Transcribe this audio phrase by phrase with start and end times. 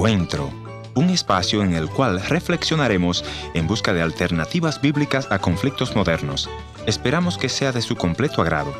[0.00, 0.50] Encuentro,
[0.94, 3.22] un espacio en el cual reflexionaremos
[3.52, 6.48] en busca de alternativas bíblicas a conflictos modernos.
[6.86, 8.72] Esperamos que sea de su completo agrado.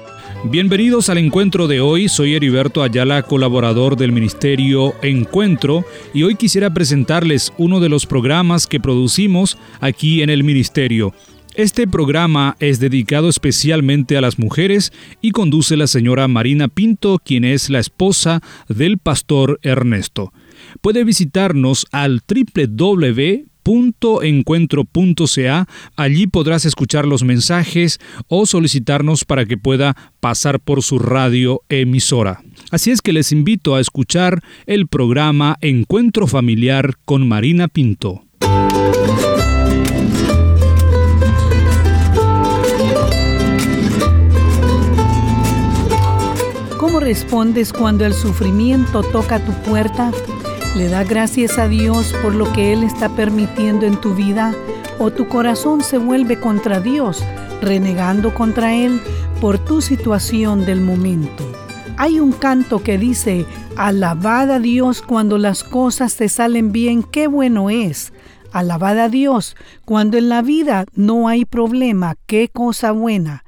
[0.45, 5.85] Bienvenidos al encuentro de hoy, soy Heriberto Ayala, colaborador del Ministerio Encuentro,
[6.15, 11.13] y hoy quisiera presentarles uno de los programas que producimos aquí en el Ministerio.
[11.55, 14.91] Este programa es dedicado especialmente a las mujeres
[15.21, 18.41] y conduce la señora Marina Pinto, quien es la esposa
[18.71, 20.33] del pastor Ernesto.
[20.81, 23.51] Puede visitarnos al www
[24.23, 25.69] encuentro.ca.
[25.97, 32.43] Allí podrás escuchar los mensajes o solicitarnos para que pueda pasar por su radio emisora.
[32.71, 38.25] Así es que les invito a escuchar el programa Encuentro Familiar con Marina Pinto.
[46.79, 50.11] ¿Cómo respondes cuando el sufrimiento toca tu puerta?
[50.77, 54.55] ¿Le da gracias a Dios por lo que Él está permitiendo en tu vida?
[55.01, 57.25] ¿O tu corazón se vuelve contra Dios,
[57.61, 59.01] renegando contra Él
[59.41, 61.45] por tu situación del momento?
[61.97, 63.47] Hay un canto que dice,
[63.77, 68.13] alabad a Dios cuando las cosas te salen bien, qué bueno es.
[68.53, 73.45] Alabad a Dios cuando en la vida no hay problema, qué cosa buena.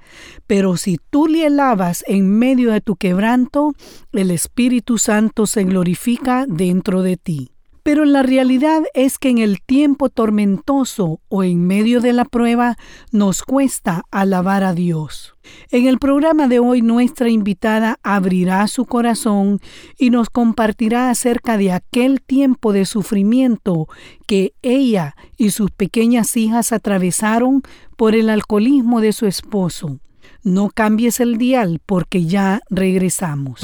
[0.47, 3.75] Pero si tú le alabas en medio de tu quebranto,
[4.13, 7.52] el Espíritu Santo se glorifica dentro de ti.
[7.83, 12.77] Pero la realidad es que en el tiempo tormentoso o en medio de la prueba
[13.11, 15.35] nos cuesta alabar a Dios.
[15.71, 19.61] En el programa de hoy nuestra invitada abrirá su corazón
[19.99, 23.89] y nos compartirá acerca de aquel tiempo de sufrimiento
[24.27, 27.63] que ella y sus pequeñas hijas atravesaron
[27.97, 29.99] por el alcoholismo de su esposo.
[30.45, 33.61] No cambies el dial porque ya regresamos.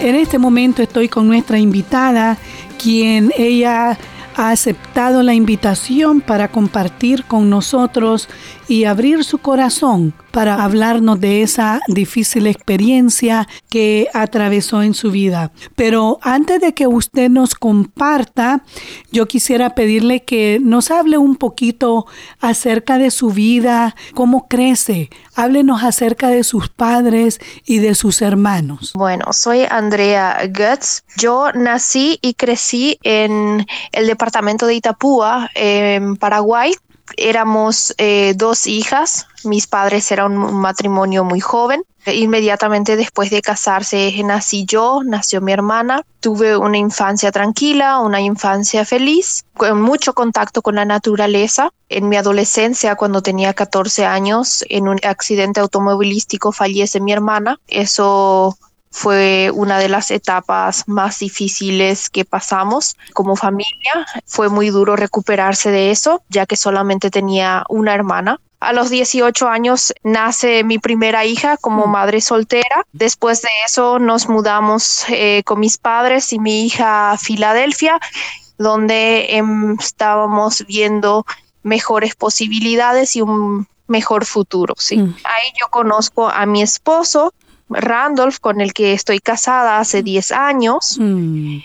[0.00, 2.38] En este momento estoy con nuestra invitada,
[2.80, 3.98] quien ella
[4.36, 8.28] ha aceptado la invitación para compartir con nosotros
[8.68, 15.50] y abrir su corazón para hablarnos de esa difícil experiencia que atravesó en su vida.
[15.74, 18.62] Pero antes de que usted nos comparta,
[19.10, 22.06] yo quisiera pedirle que nos hable un poquito
[22.38, 25.10] acerca de su vida, cómo crece.
[25.34, 28.92] Háblenos acerca de sus padres y de sus hermanos.
[28.94, 31.02] Bueno, soy Andrea Götz.
[31.16, 36.74] Yo nací y crecí en el departamento de Itapúa, en Paraguay
[37.16, 41.82] éramos eh, dos hijas, mis padres eran un matrimonio muy joven.
[42.06, 46.04] Inmediatamente después de casarse nací yo, nació mi hermana.
[46.20, 51.70] Tuve una infancia tranquila, una infancia feliz, con mucho contacto con la naturaleza.
[51.90, 57.60] En mi adolescencia, cuando tenía 14 años, en un accidente automovilístico fallece mi hermana.
[57.66, 58.56] Eso
[58.90, 64.06] fue una de las etapas más difíciles que pasamos como familia.
[64.26, 68.40] Fue muy duro recuperarse de eso, ya que solamente tenía una hermana.
[68.60, 71.90] A los 18 años nace mi primera hija como mm.
[71.90, 72.84] madre soltera.
[72.92, 78.00] Después de eso nos mudamos eh, con mis padres y mi hija a Filadelfia,
[78.56, 81.24] donde em, estábamos viendo
[81.62, 84.74] mejores posibilidades y un mejor futuro.
[84.76, 84.98] Sí.
[84.98, 85.16] Mm.
[85.24, 87.32] Ahí yo conozco a mi esposo,
[87.68, 90.96] Randolph, con el que estoy casada hace 10 años.
[90.98, 91.58] Mm.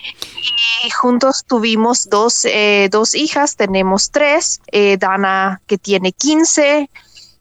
[0.86, 6.90] Y juntos tuvimos dos, eh, dos hijas, tenemos tres, eh, Dana que tiene 15,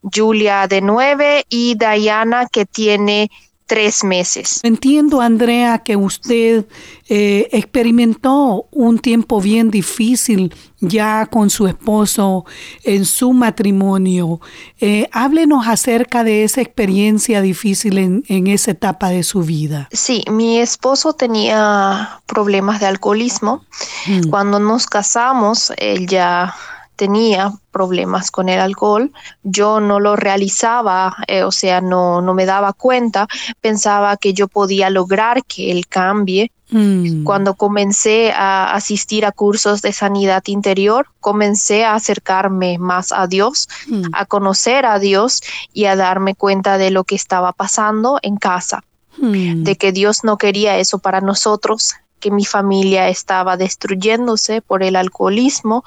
[0.02, 3.30] Julia de 9 y Diana que tiene
[3.66, 4.60] tres meses.
[4.62, 6.66] Entiendo, Andrea, que usted
[7.08, 12.44] eh, experimentó un tiempo bien difícil ya con su esposo
[12.82, 14.40] en su matrimonio.
[14.80, 19.88] Eh, háblenos acerca de esa experiencia difícil en, en esa etapa de su vida.
[19.92, 23.64] Sí, mi esposo tenía problemas de alcoholismo.
[24.06, 24.28] Mm.
[24.28, 26.54] Cuando nos casamos, él ya
[26.96, 29.12] tenía problemas con el alcohol,
[29.42, 33.26] yo no lo realizaba, eh, o sea, no, no me daba cuenta,
[33.60, 36.52] pensaba que yo podía lograr que él cambie.
[36.70, 37.24] Mm.
[37.24, 43.68] Cuando comencé a asistir a cursos de sanidad interior, comencé a acercarme más a Dios,
[43.88, 44.04] mm.
[44.12, 45.42] a conocer a Dios
[45.72, 48.84] y a darme cuenta de lo que estaba pasando en casa,
[49.18, 49.64] mm.
[49.64, 54.96] de que Dios no quería eso para nosotros, que mi familia estaba destruyéndose por el
[54.96, 55.84] alcoholismo,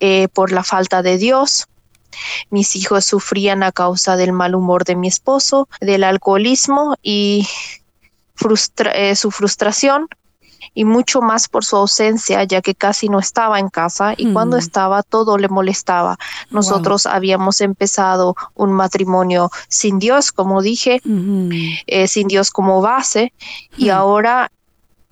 [0.00, 1.66] eh, por la falta de Dios.
[2.50, 7.48] Mis hijos sufrían a causa del mal humor de mi esposo, del alcoholismo y
[8.94, 10.08] eh, su frustración.
[10.76, 14.56] y mucho más por su ausencia, ya que casi no estaba en casa y cuando
[14.56, 14.60] mm.
[14.60, 16.16] estaba todo le molestaba.
[16.50, 21.00] Nosotros habíamos empezado un matrimonio sin Dios, como dije,
[21.86, 23.32] eh, sin Dios como base
[23.76, 24.50] y ahora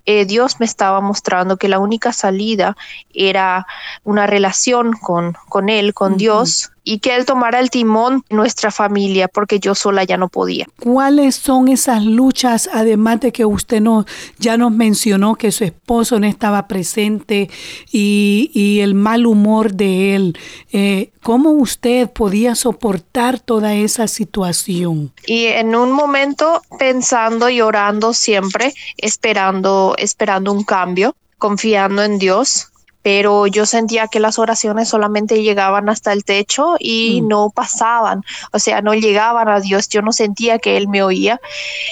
[0.07, 2.77] eh, Dios me estaba mostrando que la única salida
[3.15, 3.67] era
[4.05, 8.71] una relación con, con Él, con Dios, y que Él tomara el timón de nuestra
[8.71, 10.67] familia, porque yo sola ya no podía.
[10.81, 14.05] ¿Cuáles son esas luchas, además de que usted no,
[14.39, 17.49] ya nos mencionó que su esposo no estaba presente
[17.91, 20.39] y, y el mal humor de él?
[20.73, 25.13] Eh, ¿Cómo usted podía soportar toda esa situación?
[25.25, 32.73] Y en un momento pensando y orando siempre, esperando, esperando un cambio, confiando en Dios,
[33.03, 37.29] pero yo sentía que las oraciones solamente llegaban hasta el techo y mm.
[37.29, 38.23] no pasaban,
[38.53, 41.41] o sea, no llegaban a Dios, yo no sentía que Él me oía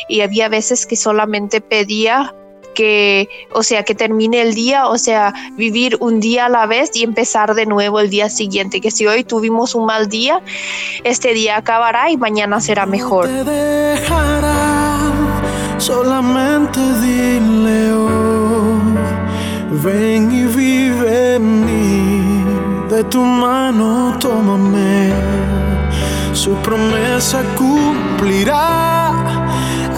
[0.08, 2.34] y había veces que solamente pedía
[2.74, 6.90] que, o sea, que termine el día, o sea, vivir un día a la vez
[6.94, 10.40] y empezar de nuevo el día siguiente, que si hoy tuvimos un mal día,
[11.02, 13.28] este día acabará y mañana será mejor.
[15.78, 17.89] solamente dile
[19.82, 22.44] ven y vive en mí,
[22.90, 25.12] de tu mano tómame,
[26.32, 29.12] su promesa cumplirá,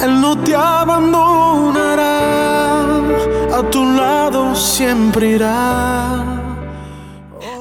[0.03, 2.11] Él no te abandonará,
[3.53, 6.41] a tu lado siempre irá.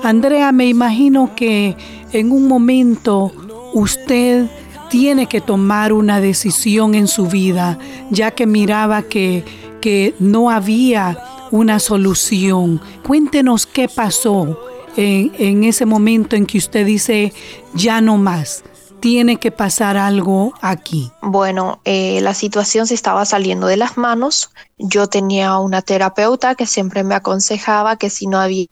[0.03, 1.75] Andrea, me imagino que
[2.12, 3.31] en un momento
[3.74, 4.47] usted
[4.89, 7.77] tiene que tomar una decisión en su vida,
[8.09, 9.45] ya que miraba que,
[9.79, 11.17] que no había
[11.51, 12.81] una solución.
[13.06, 14.57] Cuéntenos qué pasó
[14.98, 17.33] en, ese momento en que usted dice,
[17.74, 18.63] ya no más
[19.00, 21.12] tiene que pasar algo aquí?
[21.24, 24.51] Bueno, eh, la situación se estaba saliendo de las manos.
[24.83, 28.67] Yo tenía una terapeuta que siempre me aconsejaba que si no había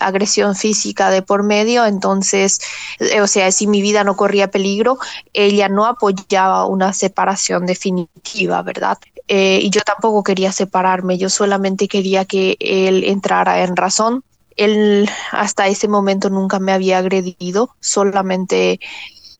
[0.00, 2.60] agresión física de por medio, entonces,
[2.98, 4.98] eh, o sea, si mi vida no corría peligro,
[5.32, 8.98] ella no apoyaba una separación definitiva, ¿verdad?
[9.28, 14.24] Eh, y yo tampoco quería separarme, yo solamente quería que él entrara en razón.
[14.56, 18.80] Él hasta ese momento nunca me había agredido, solamente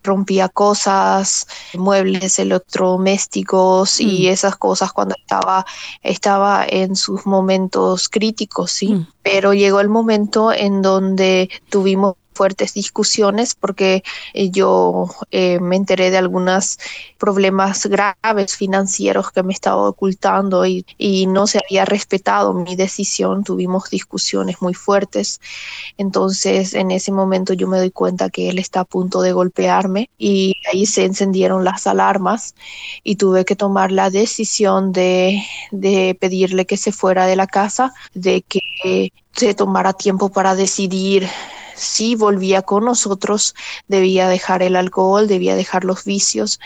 [0.02, 4.32] rompía cosas, muebles electrodomésticos y mm.
[4.32, 5.66] esas cosas cuando estaba,
[6.02, 8.94] estaba en sus momentos críticos, sí.
[8.94, 9.06] Mm.
[9.22, 14.02] Pero llegó el momento en donde tuvimos fuertes discusiones porque
[14.34, 16.78] eh, yo eh, me enteré de algunos
[17.18, 23.42] problemas graves financieros que me estaba ocultando y, y, no se había respetado mi decisión.
[23.42, 25.40] Tuvimos discusiones muy fuertes.
[25.96, 30.10] Entonces en ese momento yo me doy cuenta que él está a punto de golpearme
[30.18, 32.54] y ahí se encendieron las alarmas
[33.02, 37.94] y tuve que tomar la decisión de, de pedirle que se fuera de la casa,
[38.14, 41.28] de que se tomara tiempo para decidir
[41.76, 43.54] si volvía con nosotros,
[43.86, 46.58] debía dejar el alcohol, debía dejar los vicios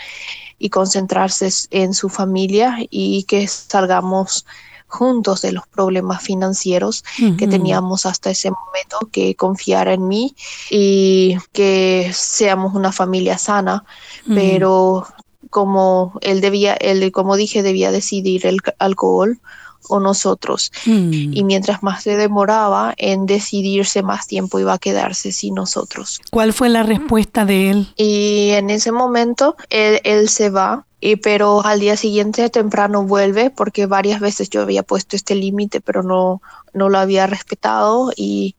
[0.57, 4.45] y concentrarse en su familia y que salgamos
[4.87, 7.03] juntos de los problemas financieros
[7.37, 10.35] que teníamos hasta ese momento, que confiara en mí
[10.69, 13.85] y que seamos una familia sana,
[14.27, 15.07] pero
[15.49, 19.39] como él debía, él, como dije, debía decidir el alcohol
[19.89, 20.71] o nosotros.
[20.85, 21.33] Mm.
[21.33, 26.19] Y mientras más se demoraba en decidirse, más tiempo iba a quedarse sin nosotros.
[26.31, 27.93] ¿Cuál fue la respuesta de él?
[27.95, 33.49] Y en ese momento él, él se va y pero al día siguiente temprano vuelve
[33.49, 36.41] porque varias veces yo había puesto este límite pero no
[36.73, 38.55] no lo había respetado y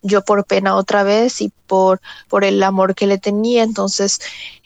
[0.00, 4.20] yo por pena otra vez y por por el amor que le tenía entonces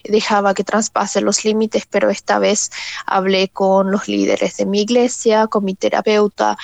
[0.04, 2.70] dejaba que traspase los límites pero esta vez
[3.06, 6.56] hablé con los líderes de mi iglesia con mi terapeuta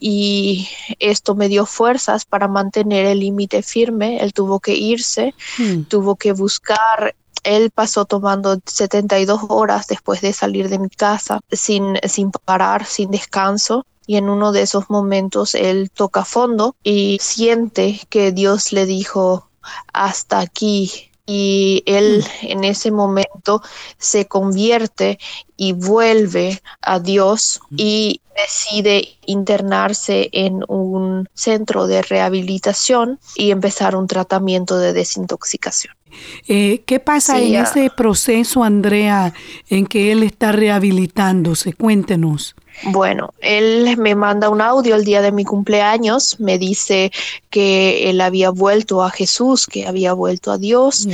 [0.00, 0.68] y
[1.00, 5.82] esto me dio fuerzas para mantener el límite firme él tuvo que irse hmm.
[5.82, 11.96] tuvo que buscar él pasó tomando 72 horas después de salir de mi casa sin,
[12.06, 13.84] sin parar, sin descanso.
[14.06, 19.50] Y en uno de esos momentos él toca fondo y siente que Dios le dijo,
[19.92, 22.46] hasta aquí, y él mm.
[22.46, 23.62] en ese momento
[23.98, 25.18] se convierte
[25.58, 27.76] y vuelve a Dios mm.
[27.76, 35.97] y decide internarse en un centro de rehabilitación y empezar un tratamiento de desintoxicación.
[36.46, 39.34] Eh, ¿Qué pasa en ese proceso, Andrea,
[39.68, 41.72] en que él está rehabilitándose?
[41.72, 42.54] Cuéntenos.
[42.84, 47.10] Bueno, él me manda un audio el día de mi cumpleaños, me dice
[47.50, 51.08] que él había vuelto a Jesús, que había vuelto a Dios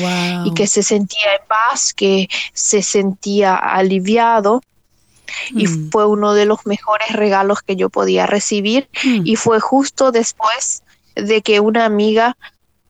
[0.45, 4.61] y que se sentía en paz, que se sentía aliviado
[5.51, 5.91] y mm.
[5.91, 9.23] fue uno de los mejores regalos que yo podía recibir mm.
[9.25, 10.83] y fue justo después
[11.15, 12.37] de que una amiga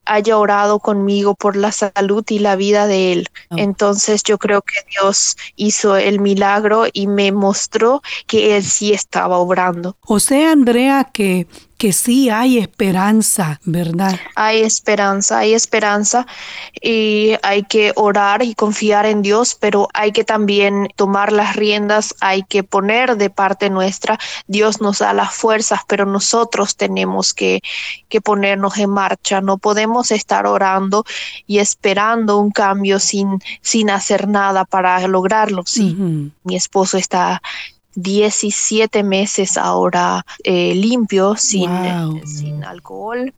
[0.06, 3.28] haya orado conmigo por la salud y la vida de él.
[3.50, 3.56] Oh.
[3.58, 9.38] Entonces yo creo que Dios hizo el milagro y me mostró que él sí estaba
[9.38, 9.96] obrando.
[10.02, 11.46] O sea, Andrea, que
[11.84, 14.18] que sí hay esperanza, ¿verdad?
[14.36, 16.26] Hay esperanza, hay esperanza
[16.80, 22.14] y hay que orar y confiar en Dios, pero hay que también tomar las riendas,
[22.22, 24.18] hay que poner de parte nuestra.
[24.46, 27.60] Dios nos da las fuerzas, pero nosotros tenemos que,
[28.08, 29.42] que ponernos en marcha.
[29.42, 31.04] No podemos estar orando
[31.46, 35.64] y esperando un cambio sin, sin hacer nada para lograrlo.
[35.66, 35.94] Sí,
[36.44, 37.42] mi esposo está
[37.96, 41.70] 17 meses ahora eh, limpio, sin,
[42.26, 43.32] sin alcohol.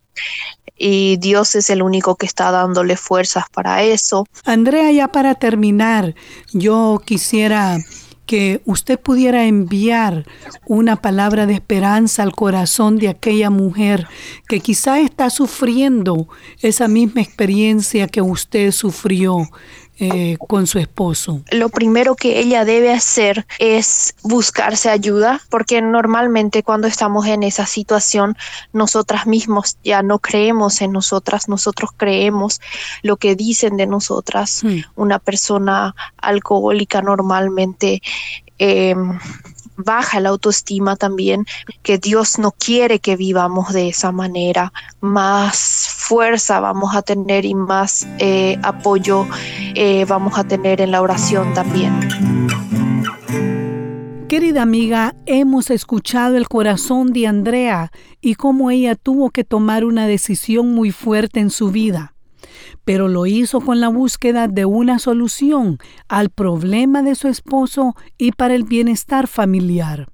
[0.78, 4.26] Y Dios es el único que está dándole fuerzas para eso.
[4.44, 6.14] Andrea, ya para terminar,
[6.52, 7.78] yo quisiera
[8.26, 10.26] que usted pudiera enviar
[10.66, 14.08] una palabra de esperanza al corazón de aquella mujer
[14.48, 16.28] que quizá está sufriendo
[16.60, 19.48] esa misma experiencia que usted sufrió
[19.98, 21.42] eh, con su esposo?
[21.50, 27.66] Lo primero que ella debe hacer es buscarse ayuda, porque normalmente cuando estamos en esa
[27.66, 28.36] situación,
[28.72, 32.60] nosotras mismos ya no creemos en nosotras, nosotros creemos
[33.02, 34.62] lo que dicen de nosotras.
[34.62, 34.80] Hmm.
[34.96, 38.02] Una persona alcohólica normalmente...
[38.58, 38.94] Eh,
[39.76, 41.46] baja la autoestima también,
[41.82, 44.72] que Dios no quiere que vivamos de esa manera.
[45.00, 49.26] Más fuerza vamos a tener y más eh, apoyo
[49.74, 51.92] eh, vamos a tener en la oración también.
[54.28, 60.08] Querida amiga, hemos escuchado el corazón de Andrea y cómo ella tuvo que tomar una
[60.08, 62.15] decisión muy fuerte en su vida
[62.84, 68.32] pero lo hizo con la búsqueda de una solución al problema de su esposo y
[68.32, 70.08] para el bienestar familiar.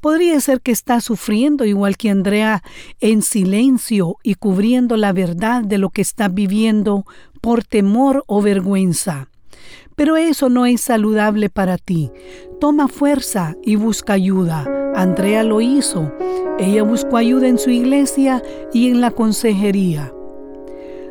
[0.00, 2.62] Podría ser que está sufriendo igual que Andrea
[3.00, 7.04] en silencio y cubriendo la verdad de lo que está viviendo
[7.42, 9.28] por temor o vergüenza.
[9.96, 12.10] Pero eso no es saludable para ti.
[12.60, 14.66] Toma fuerza y busca ayuda.
[14.94, 16.10] Andrea lo hizo.
[16.58, 18.42] Ella buscó ayuda en su iglesia
[18.72, 20.14] y en la consejería.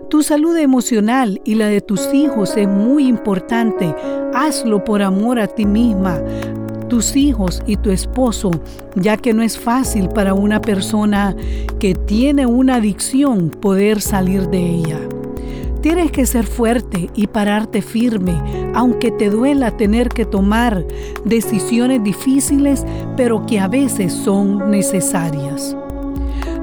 [0.10, 3.96] Tu salud emocional y la de tus hijos es muy importante.
[4.34, 6.20] Hazlo por amor a ti misma,
[6.90, 8.50] tus hijos y tu esposo,
[8.96, 11.36] ya que no es fácil para una persona
[11.80, 15.00] que tiene una adicción poder salir de ella.
[15.82, 18.34] Tienes que ser fuerte y pararte firme,
[18.74, 20.86] aunque te duela tener que tomar
[21.24, 22.84] decisiones difíciles,
[23.16, 25.78] pero que a veces son necesarias.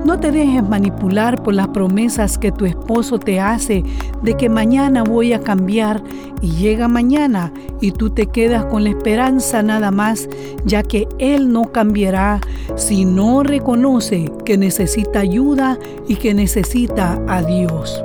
[0.05, 3.83] No te dejes manipular por las promesas que tu esposo te hace
[4.23, 6.03] de que mañana voy a cambiar
[6.41, 10.29] y llega mañana y tú te quedas con la esperanza nada más,
[10.65, 12.41] ya que él no cambiará
[12.77, 18.03] si no reconoce que necesita ayuda y que necesita a Dios.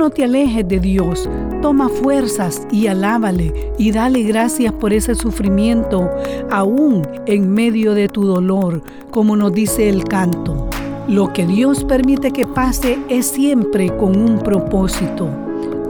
[0.00, 1.28] No te alejes de Dios,
[1.60, 6.08] toma fuerzas y alábale y dale gracias por ese sufrimiento,
[6.50, 10.70] aún en medio de tu dolor, como nos dice el canto.
[11.06, 15.28] Lo que Dios permite que pase es siempre con un propósito.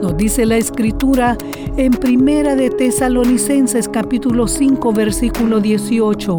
[0.02, 1.38] Nos dice la escritura
[1.76, 6.36] en Primera de Tesalonicenses capítulo 5 versículo 18.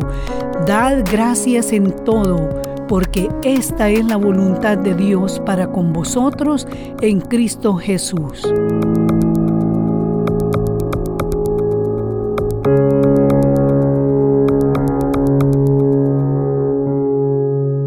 [0.68, 6.67] Dad gracias en todo porque esta es la voluntad de Dios para con vosotros
[7.00, 8.41] en Cristo Jesús.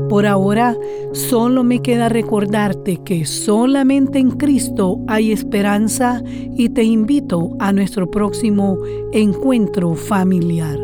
[0.08, 0.74] Por ahora,
[1.12, 8.10] solo me queda recordarte que solamente en Cristo hay esperanza y te invito a nuestro
[8.10, 8.78] próximo
[9.12, 10.83] encuentro familiar.